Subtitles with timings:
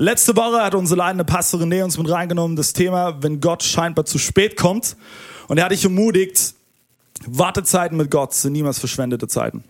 [0.00, 4.04] Letzte Woche hat unsere leitende Pastorin René uns mit reingenommen, das Thema, wenn Gott scheinbar
[4.04, 4.96] zu spät kommt.
[5.48, 6.54] Und er hat dich ermutigt,
[7.26, 9.64] Wartezeiten mit Gott sind niemals verschwendete Zeiten.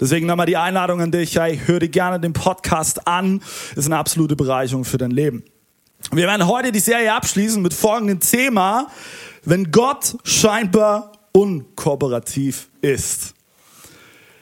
[0.00, 3.42] Deswegen nochmal die Einladung an dich, hey, hör dir gerne den Podcast an,
[3.76, 5.44] ist eine absolute Bereicherung für dein Leben.
[6.10, 8.88] Wir werden heute die Serie abschließen mit folgendem Thema,
[9.44, 13.34] wenn Gott scheinbar unkooperativ ist.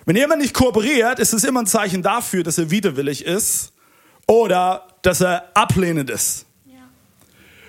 [0.07, 3.75] Wenn jemand nicht kooperiert, ist es immer ein Zeichen dafür, dass er widerwillig ist
[4.27, 6.47] oder dass er ablehnend ist.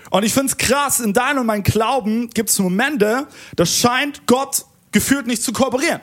[0.10, 4.26] Und ich finde es krass, in deinem und meinem Glauben gibt es Momente, da scheint
[4.26, 6.02] Gott gefühlt nicht zu kooperieren.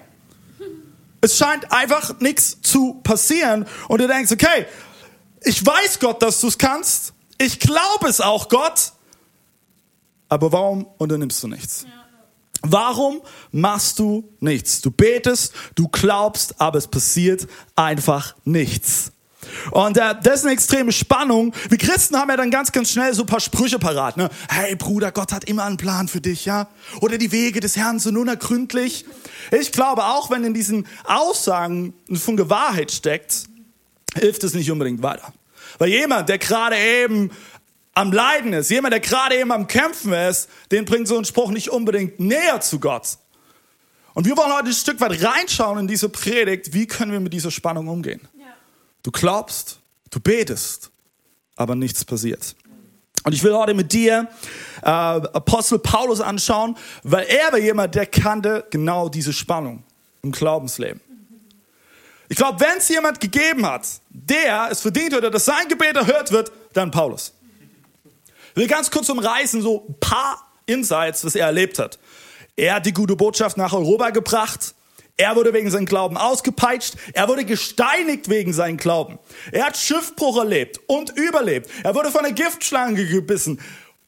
[1.23, 4.67] Es scheint einfach nichts zu passieren und du denkst, okay,
[5.43, 8.93] ich weiß Gott, dass du es kannst, ich glaube es auch Gott,
[10.29, 11.87] aber warum unternimmst du nichts?
[12.63, 14.83] Warum machst du nichts?
[14.83, 19.13] Du betest, du glaubst, aber es passiert einfach nichts.
[19.71, 21.55] Und äh, das ist eine extreme Spannung.
[21.69, 24.17] Wir Christen haben ja dann ganz, ganz schnell so ein paar Sprüche parat.
[24.17, 24.29] Ne?
[24.49, 26.69] Hey Bruder, Gott hat immer einen Plan für dich, ja?
[27.01, 29.05] Oder die Wege des Herrn sind unergründlich.
[29.51, 33.45] Ich glaube, auch wenn in diesen Aussagen ein Funke Wahrheit steckt,
[34.15, 35.33] hilft es nicht unbedingt weiter.
[35.79, 37.31] Weil jemand, der gerade eben
[37.95, 41.51] am Leiden ist, jemand, der gerade eben am Kämpfen ist, den bringt so ein Spruch
[41.51, 43.19] nicht unbedingt näher zu Gott.
[44.15, 47.33] Und wir wollen heute ein Stück weit reinschauen in diese Predigt, wie können wir mit
[47.33, 48.21] dieser Spannung umgehen.
[49.07, 49.79] Du glaubst,
[50.11, 50.91] du betest,
[51.55, 52.57] aber nichts passiert.
[53.23, 54.27] Und ich will heute mit dir
[54.83, 59.85] äh, Apostel Paulus anschauen, weil er war jemand, der kannte genau diese Spannung
[60.23, 61.01] im Glaubensleben.
[62.29, 66.33] Ich glaube, wenn es jemand gegeben hat, der es verdient hat, dass sein Gebet erhört
[66.33, 67.33] wird, dann Paulus.
[68.51, 72.01] Ich will ganz kurz umreißen, so ein paar Insights, was er erlebt hat.
[72.57, 74.75] Er hat die gute Botschaft nach Europa gebracht.
[75.17, 76.95] Er wurde wegen seinem Glauben ausgepeitscht.
[77.15, 79.19] Er wurde gesteinigt wegen seinem Glauben.
[79.51, 81.71] Er hat Schiffbruch erlebt und überlebt.
[81.83, 83.61] Er wurde von einer Giftschlange gebissen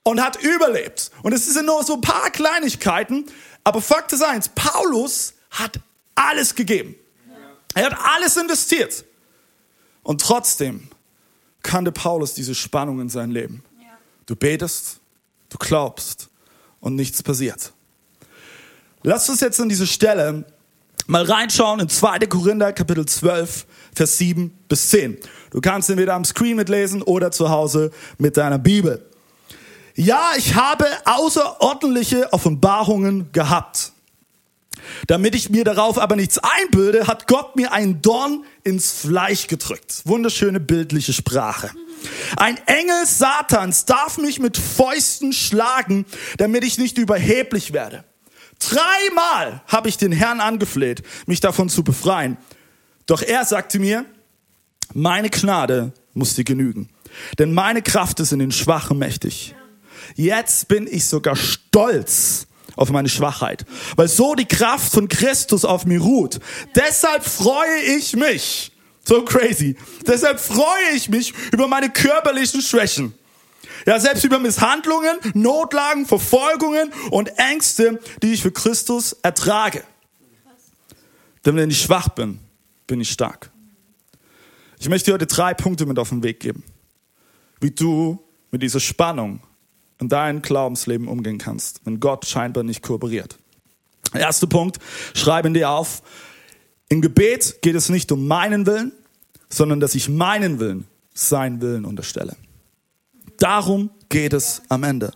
[0.02, 1.10] und hat überlebt.
[1.22, 3.26] Und es sind nur so ein paar Kleinigkeiten.
[3.64, 5.80] Aber Fakt ist eins, Paulus hat
[6.14, 6.94] alles gegeben.
[7.75, 9.04] Er hat alles investiert.
[10.02, 10.88] Und trotzdem
[11.62, 13.64] kannte Paulus diese Spannung in seinem Leben.
[14.26, 15.00] Du betest,
[15.48, 16.28] du glaubst
[16.80, 17.72] und nichts passiert.
[19.02, 20.44] Lass uns jetzt an diese Stelle
[21.06, 22.20] mal reinschauen in 2.
[22.20, 25.19] Korinther Kapitel 12, Vers 7 bis 10.
[25.50, 29.04] Du kannst entweder am Screen mitlesen oder zu Hause mit deiner Bibel.
[29.94, 33.92] Ja, ich habe außerordentliche Offenbarungen gehabt.
[35.06, 40.03] Damit ich mir darauf aber nichts einbilde, hat Gott mir einen Dorn ins Fleisch gedrückt.
[40.04, 41.70] Wunderschöne bildliche Sprache.
[42.37, 46.06] Ein Engel Satans darf mich mit Fäusten schlagen,
[46.37, 48.04] damit ich nicht überheblich werde.
[48.58, 52.36] Dreimal habe ich den Herrn angefleht, mich davon zu befreien.
[53.06, 54.04] Doch er sagte mir,
[54.94, 56.88] meine Gnade muss dir genügen,
[57.38, 59.54] denn meine Kraft ist in den Schwachen mächtig.
[60.14, 62.46] Jetzt bin ich sogar stolz
[62.76, 63.64] auf meine Schwachheit,
[63.96, 66.38] weil so die Kraft von Christus auf mir ruht.
[66.75, 68.72] Deshalb freue ich mich.
[69.04, 69.76] So crazy.
[70.06, 73.14] Deshalb freue ich mich über meine körperlichen Schwächen
[73.86, 79.82] ja, selbst über Misshandlungen, Notlagen, Verfolgungen und Ängste, die ich für Christus ertrage.
[81.44, 82.41] Denn wenn ich schwach bin,
[82.86, 83.50] bin ich stark.
[84.78, 86.62] Ich möchte dir heute drei Punkte mit auf den Weg geben,
[87.60, 89.41] wie du mit dieser Spannung
[90.00, 93.38] in deinem Glaubensleben umgehen kannst, wenn Gott scheinbar nicht kooperiert.
[94.14, 94.78] Erster Punkt,
[95.14, 96.02] schreibe dir auf.
[96.88, 98.92] Im Gebet geht es nicht um meinen Willen,
[99.50, 102.36] sondern dass ich meinen Willen seinen Willen unterstelle.
[103.38, 105.12] Darum geht es am Ende.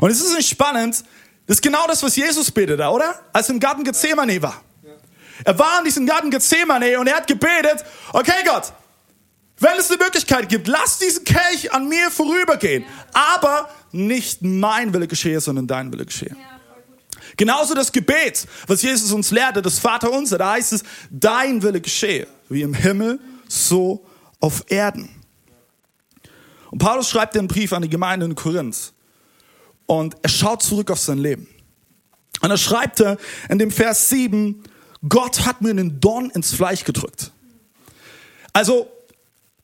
[0.00, 1.04] Und es ist nicht spannend,
[1.46, 3.20] das ist genau das, was Jesus betete, oder?
[3.32, 4.62] Als er im Garten Gethsemane war.
[5.44, 8.72] Er war in diesem Garten Gethsemane und er hat gebetet, okay Gott,
[9.58, 15.08] wenn es eine Möglichkeit gibt, lass diesen Kelch an mir vorübergehen, aber nicht mein Wille
[15.08, 16.36] geschehe, sondern dein Wille geschehe.
[17.36, 22.26] Genauso das Gebet, was Jesus uns lehrte, das Vaterunser, da heißt es, dein Wille geschehe,
[22.48, 24.04] wie im Himmel, so
[24.40, 25.21] auf Erden.
[26.72, 28.94] Und Paulus schreibt den Brief an die Gemeinde in Korinth.
[29.84, 31.46] Und er schaut zurück auf sein Leben.
[32.40, 33.00] Und er schreibt
[33.50, 34.62] in dem Vers 7,
[35.06, 37.30] Gott hat mir einen Dorn ins Fleisch gedrückt.
[38.54, 38.90] Also,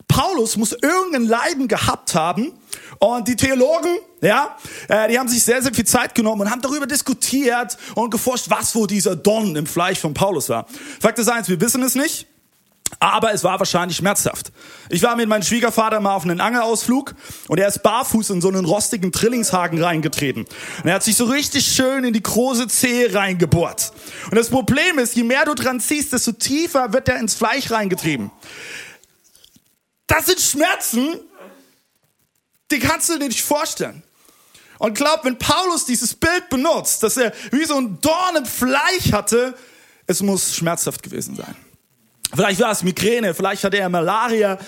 [0.06, 2.52] Paulus muss irgendein Leiden gehabt haben.
[2.98, 4.58] Und die Theologen, ja,
[4.88, 8.50] äh, die haben sich sehr, sehr viel Zeit genommen und haben darüber diskutiert und geforscht,
[8.50, 10.66] was wo dieser Don im Fleisch von Paulus war.
[11.00, 12.26] Fakt ist eins, wir wissen es nicht.
[13.00, 14.50] Aber es war wahrscheinlich schmerzhaft.
[14.88, 17.14] Ich war mit meinem Schwiegervater mal auf einen Angelausflug
[17.46, 20.44] und er ist barfuß in so einen rostigen Trillingshaken reingetreten.
[20.82, 23.92] Und er hat sich so richtig schön in die große Zehe reingebohrt.
[24.30, 27.70] Und das Problem ist, je mehr du dran ziehst, desto tiefer wird er ins Fleisch
[27.70, 28.30] reingetrieben.
[30.06, 31.20] Das sind Schmerzen,
[32.70, 34.02] die kannst du dir nicht vorstellen.
[34.78, 39.12] Und glaub, wenn Paulus dieses Bild benutzt, dass er wie so ein Dorn im Fleisch
[39.12, 39.54] hatte,
[40.06, 41.54] es muss schmerzhaft gewesen sein.
[42.34, 44.58] Vielleicht war es Migräne, vielleicht hatte er Malaria.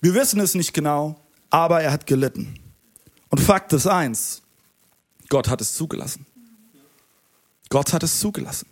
[0.00, 1.20] Wir wissen es nicht genau,
[1.50, 2.58] aber er hat gelitten.
[3.28, 4.42] Und Fakt ist eins,
[5.28, 6.26] Gott hat es zugelassen.
[7.68, 8.66] Gott hat es zugelassen.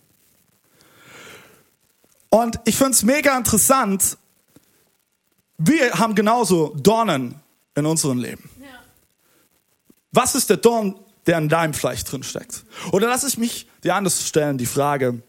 [2.31, 4.19] Und ich finde es mega interessant,
[5.57, 7.41] wir haben genauso Dornen
[7.75, 8.49] in unserem Leben.
[10.13, 10.95] Was ist der Dorn,
[11.27, 12.65] der in deinem Fleisch drin steckt?
[12.93, 15.23] Oder lass ich mich dir anders stellen, die Frage,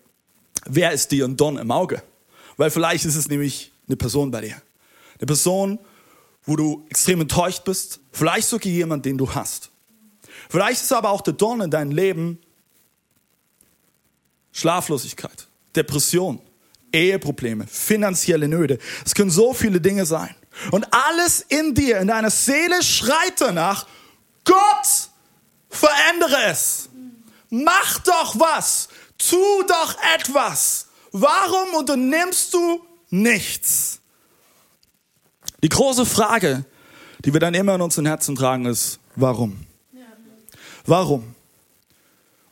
[0.66, 2.02] wer ist dir ein Dorn im Auge?
[2.60, 4.62] Weil vielleicht ist es nämlich eine Person bei dir.
[5.18, 5.80] Eine Person,
[6.44, 8.02] wo du extrem enttäuscht bist.
[8.12, 9.70] Vielleicht sogar jemand, den du hast.
[10.50, 12.38] Vielleicht ist aber auch der Dorn in deinem Leben
[14.52, 16.42] Schlaflosigkeit, Depression,
[16.92, 18.78] Eheprobleme, finanzielle Nöte.
[19.06, 20.36] Es können so viele Dinge sein.
[20.72, 23.88] Und alles in dir, in deiner Seele schreit danach,
[24.44, 25.10] Gott,
[25.70, 26.90] verändere es.
[27.50, 28.90] Mach doch was.
[29.18, 30.89] Tu doch etwas.
[31.12, 34.00] Warum unternimmst du nichts?
[35.64, 36.66] Die große Frage,
[37.26, 39.66] die wir dann immer in unseren Herzen tragen, ist, warum?
[40.86, 41.36] Warum?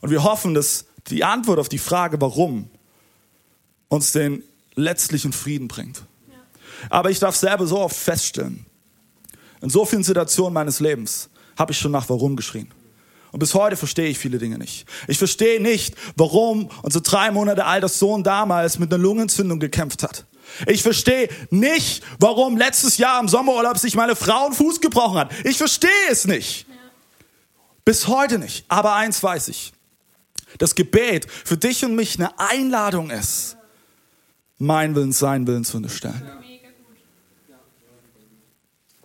[0.00, 2.70] Und wir hoffen, dass die Antwort auf die Frage, warum,
[3.88, 4.42] uns den
[4.74, 6.02] letztlichen Frieden bringt.
[6.90, 8.64] Aber ich darf selber so oft feststellen,
[9.60, 11.28] in so vielen Situationen meines Lebens
[11.58, 12.70] habe ich schon nach Warum geschrien.
[13.30, 14.86] Und bis heute verstehe ich viele Dinge nicht.
[15.06, 20.24] Ich verstehe nicht, warum unser drei Monate alter Sohn damals mit einer Lungenentzündung gekämpft hat.
[20.66, 25.32] Ich verstehe nicht, warum letztes Jahr im Sommerurlaub sich meine Frau einen Fuß gebrochen hat.
[25.44, 26.66] Ich verstehe es nicht.
[27.84, 28.64] Bis heute nicht.
[28.68, 29.72] Aber eins weiß ich.
[30.56, 33.56] Das Gebet für dich und mich eine Einladung ist,
[34.56, 36.22] mein Willen, sein Willen zu unterstellen.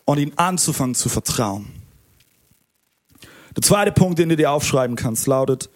[0.05, 1.82] Und ihn anzufangen zu vertrauen.
[3.55, 5.69] Der zweite Punkt, den du dir aufschreiben kannst, lautet,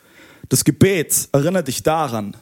[0.50, 2.35] das Gebet erinnert dich daran,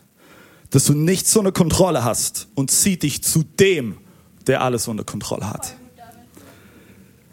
[0.69, 3.97] dass du nichts unter Kontrolle hast und zieht dich zu dem,
[4.47, 5.75] der alles unter Kontrolle hat.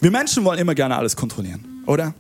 [0.01, 2.15] Wir Menschen wollen immer gerne alles kontrollieren, oder?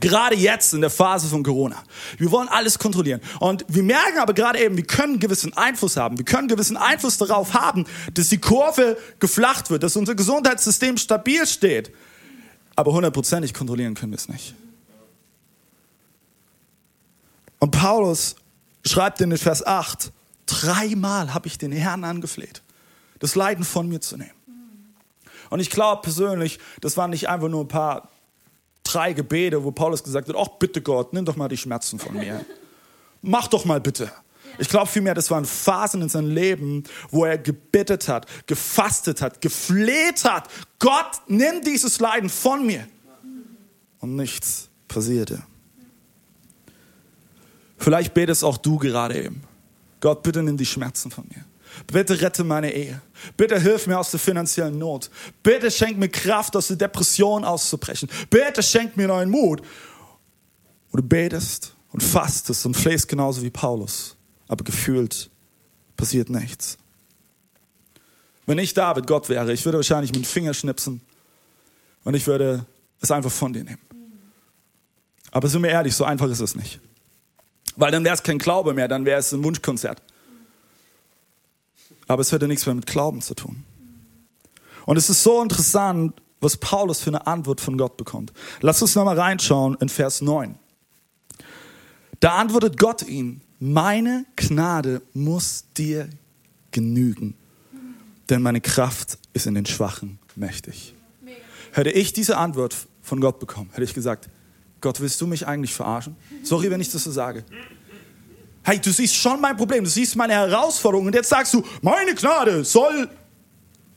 [0.00, 1.76] Gerade jetzt in der Phase von Corona.
[2.18, 3.20] Wir wollen alles kontrollieren.
[3.38, 6.18] Und wir merken aber gerade eben, wir können gewissen Einfluss haben.
[6.18, 11.46] Wir können gewissen Einfluss darauf haben, dass die Kurve geflacht wird, dass unser Gesundheitssystem stabil
[11.46, 11.92] steht.
[12.74, 14.54] Aber hundertprozentig kontrollieren können wir es nicht.
[17.62, 18.34] Und Paulus
[18.84, 20.10] schreibt in Vers 8,
[20.46, 22.60] dreimal habe ich den Herrn angefleht,
[23.20, 24.32] das Leiden von mir zu nehmen.
[25.48, 28.08] Und ich glaube persönlich, das waren nicht einfach nur ein paar
[28.82, 32.14] drei Gebete, wo Paulus gesagt hat, ach bitte Gott, nimm doch mal die Schmerzen von
[32.14, 32.44] mir.
[33.20, 34.10] Mach doch mal bitte.
[34.58, 39.40] Ich glaube vielmehr, das waren Phasen in seinem Leben, wo er gebittet hat, gefastet hat,
[39.40, 40.48] gefleht hat.
[40.80, 42.88] Gott, nimm dieses Leiden von mir.
[44.00, 45.44] Und nichts passierte.
[47.82, 49.42] Vielleicht betest auch du gerade eben.
[50.00, 51.44] Gott, bitte nimm die Schmerzen von mir.
[51.88, 53.02] Bitte rette meine Ehe.
[53.36, 55.10] Bitte hilf mir aus der finanziellen Not.
[55.42, 58.08] Bitte schenk mir Kraft, aus der Depression auszubrechen.
[58.30, 59.62] Bitte schenk mir neuen Mut.
[60.92, 64.16] Und du betest und fastest und flehst genauso wie Paulus.
[64.46, 65.28] Aber gefühlt
[65.96, 66.78] passiert nichts.
[68.46, 71.00] Wenn ich David Gott wäre, ich würde wahrscheinlich mit dem Finger schnipsen
[72.04, 72.64] und ich würde
[73.00, 73.82] es einfach von dir nehmen.
[75.32, 76.80] Aber sind wir ehrlich, so einfach ist es nicht.
[77.76, 80.02] Weil dann wäre es kein Glaube mehr, dann wäre es ein Wunschkonzert.
[82.06, 83.64] Aber es hätte nichts mehr mit Glauben zu tun.
[84.84, 88.32] Und es ist so interessant, was Paulus für eine Antwort von Gott bekommt.
[88.60, 90.56] Lass uns nochmal reinschauen in Vers 9.
[92.20, 96.08] Da antwortet Gott ihm, meine Gnade muss dir
[96.72, 97.34] genügen,
[98.28, 100.94] denn meine Kraft ist in den Schwachen mächtig.
[101.72, 104.28] Hätte ich diese Antwort von Gott bekommen, hätte ich gesagt,
[104.82, 106.16] Gott, willst du mich eigentlich verarschen?
[106.42, 107.44] Sorry, wenn ich das so sage.
[108.64, 112.14] Hey, du siehst schon mein Problem, du siehst meine Herausforderung und jetzt sagst du, meine
[112.14, 113.08] Gnade soll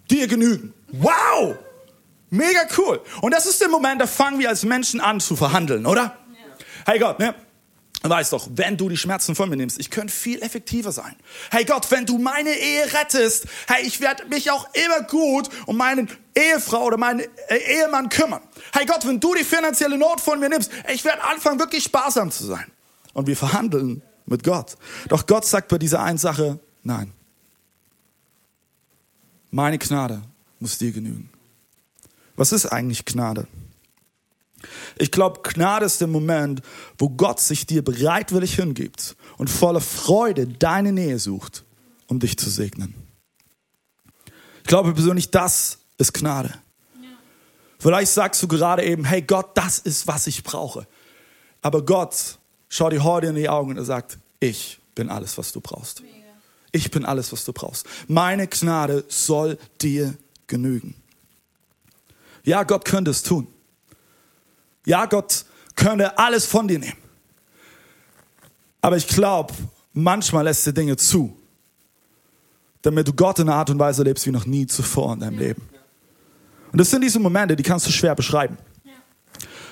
[0.09, 0.73] dir genügen.
[0.91, 1.55] Wow!
[2.29, 3.01] Mega cool.
[3.21, 6.01] Und das ist der Moment, da fangen wir als Menschen an zu verhandeln, oder?
[6.03, 6.13] Ja.
[6.85, 7.35] Hey Gott, ne?
[8.01, 11.15] Du weißt doch, wenn du die Schmerzen von mir nimmst, ich könnte viel effektiver sein.
[11.49, 15.77] Hey Gott, wenn du meine Ehe rettest, hey, ich werde mich auch immer gut um
[15.77, 18.41] meinen Ehefrau oder meinen äh, Ehemann kümmern.
[18.73, 22.29] Hey Gott, wenn du die finanzielle Not von mir nimmst, ich werde anfangen, wirklich sparsam
[22.31, 22.65] zu sein.
[23.13, 24.75] Und wir verhandeln mit Gott.
[25.07, 27.11] Doch Gott sagt bei dieser einen Sache, nein.
[29.51, 30.21] Meine Gnade
[30.59, 31.29] muss dir genügen.
[32.35, 33.47] Was ist eigentlich Gnade?
[34.97, 36.61] Ich glaube, Gnade ist der Moment,
[36.97, 41.63] wo Gott sich dir bereitwillig hingibt und voller Freude deine Nähe sucht,
[42.07, 42.95] um dich zu segnen.
[44.63, 46.53] Ich glaube persönlich, das ist Gnade.
[47.79, 50.87] Vielleicht sagst du gerade eben, hey Gott, das ist, was ich brauche.
[51.61, 55.51] Aber Gott schaut dir heute in die Augen und er sagt, ich bin alles, was
[55.51, 56.01] du brauchst.
[56.71, 57.85] Ich bin alles, was du brauchst.
[58.07, 60.15] Meine Gnade soll dir
[60.47, 60.95] genügen.
[62.43, 63.47] Ja, Gott könnte es tun.
[64.85, 66.97] Ja, Gott könnte alles von dir nehmen.
[68.81, 69.53] Aber ich glaube,
[69.93, 71.35] manchmal lässt er Dinge zu,
[72.81, 75.39] damit du Gott in einer Art und Weise lebst wie noch nie zuvor in deinem
[75.39, 75.74] Leben.
[76.75, 78.57] Und das sind diese Momente, die kannst du schwer beschreiben.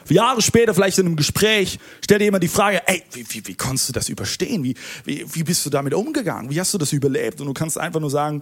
[0.08, 3.56] Jahre später, vielleicht in einem Gespräch, stellt dir jemand die Frage, ey, wie, wie, wie
[3.56, 4.64] konntest du das überstehen?
[4.64, 6.50] Wie, wie, wie bist du damit umgegangen?
[6.50, 7.42] Wie hast du das überlebt?
[7.42, 8.42] Und du kannst einfach nur sagen,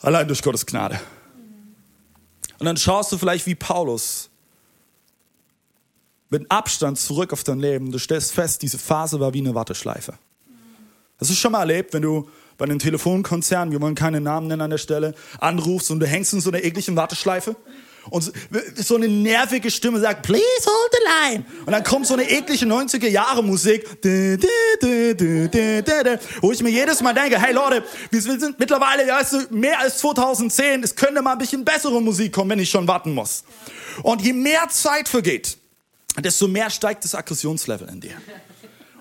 [0.00, 0.98] allein durch Gottes Gnade.
[2.58, 4.28] Und dann schaust du vielleicht wie Paulus
[6.30, 7.92] mit Abstand zurück auf dein Leben.
[7.92, 10.14] Du stellst fest, diese Phase war wie eine Warteschleife.
[11.20, 14.62] Hast du schon mal erlebt, wenn du bei einem Telefonkonzern, wir wollen keine Namen nennen
[14.62, 17.56] an der Stelle, anrufst und du hängst in so einer ekligen Warteschleife?
[18.10, 18.32] Und
[18.76, 20.98] so eine nervige Stimme sagt, please hold the
[21.32, 21.44] line.
[21.64, 23.86] Und dann kommt so eine eklige 90er Jahre Musik,
[26.42, 29.20] wo ich mir jedes Mal denke, hey Leute, wir sind mittlerweile ja,
[29.50, 33.14] mehr als 2010, es könnte mal ein bisschen bessere Musik kommen, wenn ich schon warten
[33.14, 33.44] muss.
[34.02, 35.56] Und je mehr Zeit vergeht,
[36.18, 38.16] desto mehr steigt das Aggressionslevel in dir.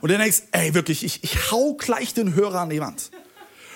[0.01, 3.11] Und du denkst, ey, wirklich, ich, ich hau gleich den Hörer an die Wand.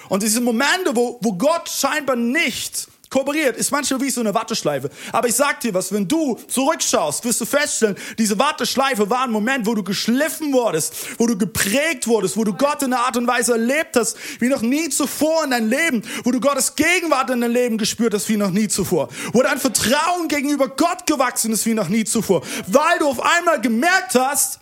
[0.09, 4.89] Und diese Momente, wo, wo Gott scheinbar nicht kooperiert, ist manchmal wie so eine Warteschleife.
[5.11, 9.31] Aber ich sag dir was, wenn du zurückschaust, wirst du feststellen, diese Warteschleife war ein
[9.31, 13.17] Moment, wo du geschliffen wurdest, wo du geprägt wurdest, wo du Gott in einer Art
[13.17, 17.29] und Weise erlebt hast, wie noch nie zuvor in deinem Leben, wo du Gottes Gegenwart
[17.29, 21.53] in deinem Leben gespürt hast, wie noch nie zuvor, wo dein Vertrauen gegenüber Gott gewachsen
[21.53, 24.59] ist, wie noch nie zuvor, weil du auf einmal gemerkt hast,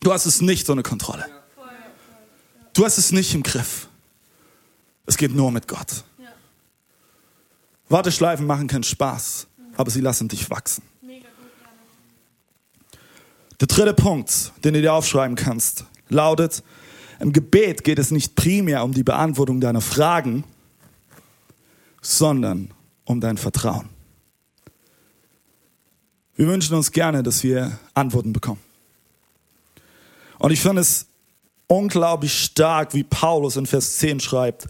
[0.00, 1.26] du hast es nicht unter Kontrolle.
[2.72, 3.89] Du hast es nicht im Griff.
[5.10, 6.04] Es geht nur mit Gott.
[7.88, 10.84] Warteschleifen machen keinen Spaß, aber sie lassen dich wachsen.
[13.58, 16.62] Der dritte Punkt, den du dir aufschreiben kannst, lautet,
[17.18, 20.44] im Gebet geht es nicht primär um die Beantwortung deiner Fragen,
[22.00, 22.70] sondern
[23.04, 23.88] um dein Vertrauen.
[26.36, 28.60] Wir wünschen uns gerne, dass wir Antworten bekommen.
[30.38, 31.06] Und ich finde es
[31.66, 34.68] unglaublich stark, wie Paulus in Vers 10 schreibt,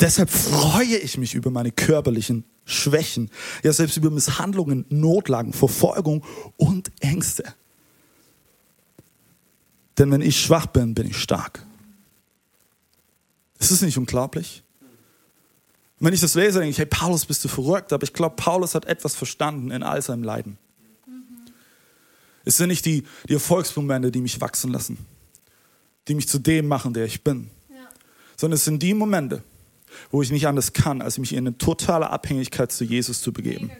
[0.00, 3.30] Deshalb freue ich mich über meine körperlichen Schwächen,
[3.62, 6.24] ja selbst über Misshandlungen, Notlagen, Verfolgung
[6.56, 7.44] und Ängste.
[9.98, 11.66] Denn wenn ich schwach bin, bin ich stark.
[13.58, 14.62] Ist es nicht unglaublich?
[16.02, 17.92] wenn ich das lese, denke ich, hey Paulus, bist du verrückt?
[17.92, 20.58] Aber ich glaube, Paulus hat etwas verstanden in all seinem Leiden.
[22.42, 24.96] Es sind nicht die, die Erfolgsmomente, die mich wachsen lassen,
[26.08, 27.76] die mich zu dem machen, der ich bin, ja.
[28.34, 29.44] sondern es sind die Momente,
[30.10, 33.70] wo ich nicht anders kann, als mich in eine totale Abhängigkeit zu Jesus zu begeben.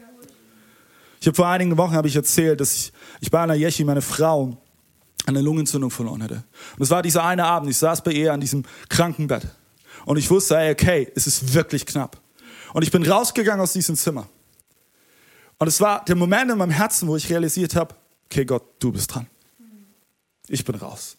[1.21, 4.03] Ich habe vor einigen Wochen habe ich erzählt, dass ich, ich bei einer Yechi, meine
[4.03, 4.57] Frau,
[5.27, 6.45] eine Lungenentzündung verloren hatte.
[6.77, 9.47] Und es war dieser eine Abend, ich saß bei ihr an diesem Krankenbett
[10.07, 12.19] und ich wusste, okay, es ist wirklich knapp.
[12.73, 14.29] Und ich bin rausgegangen aus diesem Zimmer.
[15.59, 17.95] Und es war der Moment in meinem Herzen, wo ich realisiert habe,
[18.27, 19.27] okay Gott, du bist dran.
[20.49, 21.17] Ich bin raus.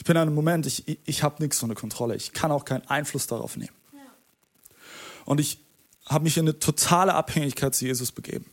[0.00, 2.16] Ich bin an einem Moment, ich, ich, ich habe nichts unter Kontrolle.
[2.16, 3.76] Ich kann auch keinen Einfluss darauf nehmen.
[5.26, 5.58] Und ich
[6.06, 8.46] habe mich in eine totale Abhängigkeit zu Jesus begeben.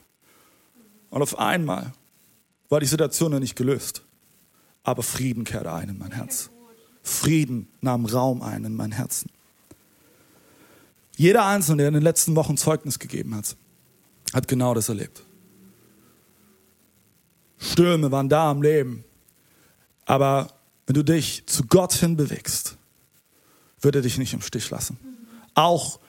[1.09, 1.93] Und auf einmal
[2.67, 4.01] war die Situation noch nicht gelöst.
[4.83, 6.49] Aber Frieden kehrte ein in mein Herz.
[7.01, 9.31] Frieden nahm Raum ein in mein Herzen.
[11.15, 13.55] Jeder Einzelne, der in den letzten Wochen Zeugnis gegeben hat,
[14.33, 15.23] hat genau das erlebt.
[17.57, 19.05] Stürme waren da im Leben,
[20.05, 20.56] aber
[20.88, 22.77] wenn du dich zu Gott hin bewegst,
[23.82, 24.98] wird er dich nicht im Stich lassen.
[25.53, 26.00] Auch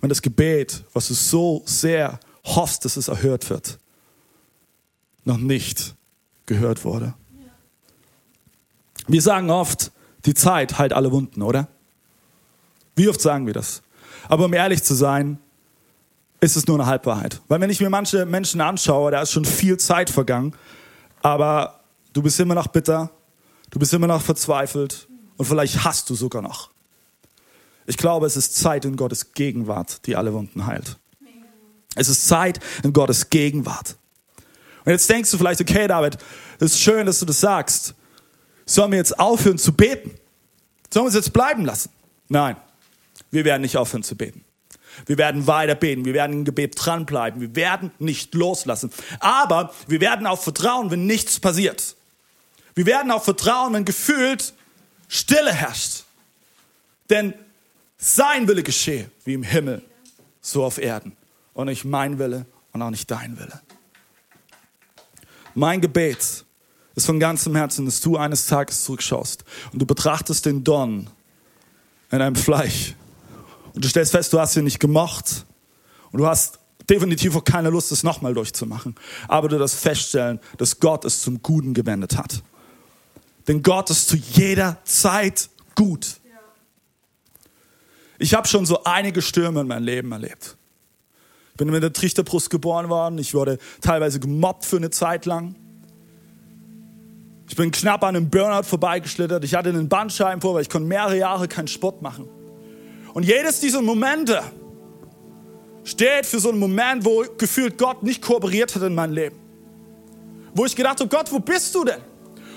[0.00, 3.78] wenn das Gebet, was du so sehr hoffst, dass es erhört wird,
[5.24, 5.94] noch nicht
[6.46, 7.14] gehört wurde.
[9.06, 9.92] Wir sagen oft,
[10.24, 11.68] die Zeit heilt alle Wunden, oder?
[12.96, 13.82] Wie oft sagen wir das?
[14.28, 15.38] Aber um ehrlich zu sein,
[16.40, 17.40] ist es nur eine Halbwahrheit.
[17.48, 20.54] Weil wenn ich mir manche Menschen anschaue, da ist schon viel Zeit vergangen,
[21.20, 21.80] aber
[22.12, 23.10] du bist immer noch bitter,
[23.72, 26.70] Du bist immer noch verzweifelt und vielleicht hast du sogar noch.
[27.86, 30.98] Ich glaube, es ist Zeit in Gottes Gegenwart, die alle Wunden heilt.
[31.94, 33.96] Es ist Zeit in Gottes Gegenwart.
[34.84, 36.18] Und jetzt denkst du vielleicht, okay, David,
[36.60, 37.94] es ist schön, dass du das sagst.
[38.66, 40.12] Sollen wir jetzt aufhören zu beten?
[40.92, 41.90] Sollen wir es jetzt bleiben lassen?
[42.28, 42.56] Nein,
[43.30, 44.44] wir werden nicht aufhören zu beten.
[45.06, 46.04] Wir werden weiter beten.
[46.04, 47.40] Wir werden im Gebet dranbleiben.
[47.40, 48.90] Wir werden nicht loslassen.
[49.20, 51.96] Aber wir werden auch vertrauen, wenn nichts passiert.
[52.74, 54.54] Wir werden auch vertrauen, wenn gefühlt
[55.08, 56.04] Stille herrscht.
[57.10, 57.34] Denn
[57.98, 59.82] sein Wille geschehe, wie im Himmel,
[60.40, 61.16] so auf Erden.
[61.54, 63.60] Und nicht mein Wille und auch nicht dein Wille.
[65.54, 66.44] Mein Gebet
[66.94, 71.08] ist von ganzem Herzen, dass du eines Tages zurückschaust und du betrachtest den Don
[72.10, 72.94] in deinem Fleisch
[73.74, 75.46] und du stellst fest, du hast ihn nicht gemocht
[76.10, 78.94] und du hast definitiv auch keine Lust, es nochmal durchzumachen.
[79.28, 82.42] Aber du das feststellen, dass Gott es zum Guten gewendet hat.
[83.48, 86.20] Denn Gott ist zu jeder Zeit gut.
[88.18, 90.56] Ich habe schon so einige Stürme in meinem Leben erlebt.
[91.50, 93.18] Ich bin mit der Trichterbrust geboren worden.
[93.18, 95.56] Ich wurde teilweise gemobbt für eine Zeit lang.
[97.48, 99.44] Ich bin knapp an einem Burnout vorbeigeschlittert.
[99.44, 102.28] Ich hatte einen Bandscheibenvorfall, ich konnte mehrere Jahre keinen Sport machen.
[103.12, 104.42] Und jedes dieser Momente
[105.84, 109.36] steht für so einen Moment, wo gefühlt Gott nicht kooperiert hat in meinem Leben.
[110.54, 112.00] Wo ich gedacht habe, Gott, wo bist du denn?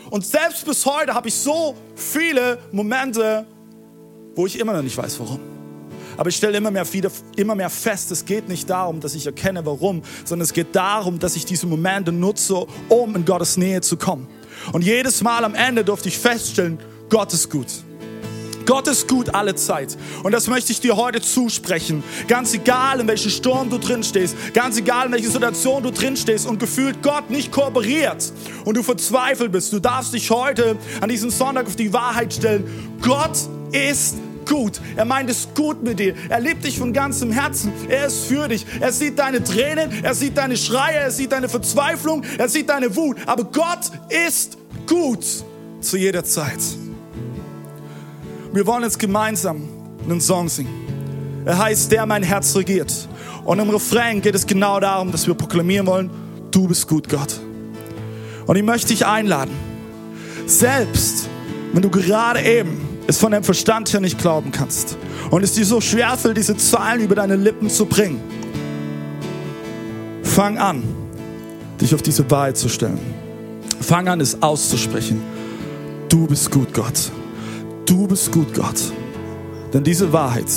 [0.10, 3.46] Und selbst bis heute habe ich so viele Momente,
[4.36, 5.40] wo ich immer noch nicht weiß, warum.
[6.18, 9.26] Aber ich stelle immer mehr, wieder, immer mehr fest, es geht nicht darum, dass ich
[9.26, 13.82] erkenne, warum, sondern es geht darum, dass ich diese Momente nutze, um in Gottes Nähe
[13.82, 14.28] zu kommen.
[14.72, 17.68] Und jedes Mal am Ende durfte ich feststellen, Gott ist gut.
[18.66, 19.98] Gott ist gut alle Zeit.
[20.24, 22.04] Und das möchte ich dir heute zusprechen.
[22.28, 26.18] Ganz egal, in welchem Sturm du drin stehst, ganz egal, in welcher Situation du drin
[26.18, 28.34] stehst und gefühlt Gott nicht kooperiert
[28.66, 32.96] und du verzweifelt bist, du darfst dich heute an diesem Sonntag auf die Wahrheit stellen.
[33.02, 33.38] Gott
[33.72, 34.80] ist gut.
[34.96, 36.16] Er meint es gut mit dir.
[36.30, 37.72] Er liebt dich von ganzem Herzen.
[37.90, 38.66] Er ist für dich.
[38.80, 42.96] Er sieht deine Tränen, er sieht deine Schreie, er sieht deine Verzweiflung, er sieht deine
[42.96, 43.18] Wut.
[43.26, 43.92] Aber Gott
[44.28, 44.58] ist
[44.88, 45.26] gut
[45.82, 46.60] zu jeder Zeit.
[48.56, 49.64] Wir wollen jetzt gemeinsam
[50.06, 51.44] einen Song singen.
[51.44, 53.10] Er heißt Der mein Herz regiert.
[53.44, 56.10] Und im Refrain geht es genau darum, dass wir proklamieren wollen,
[56.52, 57.38] du bist gut, Gott.
[58.46, 59.52] Und ich möchte dich einladen,
[60.46, 61.28] selbst
[61.74, 64.98] wenn du gerade eben es von deinem Verstand her nicht glauben kannst
[65.32, 68.22] und es dir so schwerfällt, diese Zahlen über deine Lippen zu bringen,
[70.24, 70.82] fang an,
[71.82, 73.02] dich auf diese Wahrheit zu stellen.
[73.82, 75.22] Fang an, es auszusprechen.
[76.08, 77.12] Du bist gut, Gott.
[77.86, 78.92] Du bist gut, Gott.
[79.72, 80.48] Denn diese Wahrheit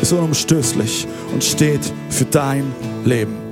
[0.00, 2.72] ist unumstößlich und steht für dein
[3.04, 3.49] Leben.